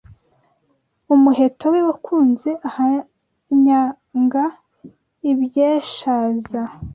Umuheto 1.13 1.63
we 1.73 1.79
wakunze 1.87 2.49
Ahanyanga 2.67 4.43
ibyeshaza 5.31 6.61